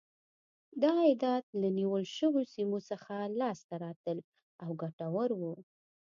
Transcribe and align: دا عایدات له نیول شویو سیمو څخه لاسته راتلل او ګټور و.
دا 0.81 0.91
عایدات 1.01 1.45
له 1.61 1.67
نیول 1.79 2.03
شویو 2.15 2.49
سیمو 2.53 2.79
څخه 2.89 3.15
لاسته 3.39 3.73
راتلل 3.85 4.19
او 4.63 4.69
ګټور 4.81 5.29
و. 5.35 5.41